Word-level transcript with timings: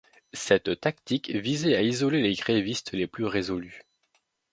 Cette 0.33 0.81
tactique 0.81 1.29
visait 1.29 1.75
à 1.75 1.83
isoler 1.83 2.23
les 2.23 2.33
grévistes 2.33 2.93
les 2.93 3.05
plus 3.05 3.25
résolus. 3.25 3.83